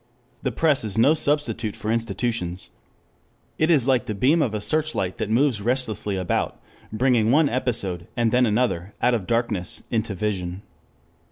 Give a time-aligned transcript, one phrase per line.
[0.41, 2.71] The press is no substitute for institutions.
[3.59, 6.59] It is like the beam of a searchlight that moves restlessly about,
[6.91, 10.63] bringing one episode and then another out of darkness into vision.